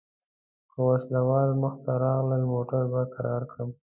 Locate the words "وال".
1.29-1.49